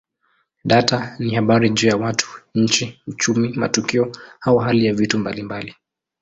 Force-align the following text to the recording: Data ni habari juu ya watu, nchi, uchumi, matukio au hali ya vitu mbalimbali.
Data 0.65 1.15
ni 1.19 1.35
habari 1.35 1.69
juu 1.69 1.87
ya 1.87 1.97
watu, 1.97 2.41
nchi, 2.55 3.01
uchumi, 3.07 3.49
matukio 3.49 4.11
au 4.41 4.57
hali 4.57 4.85
ya 4.85 4.93
vitu 4.93 5.19
mbalimbali. 5.19 5.75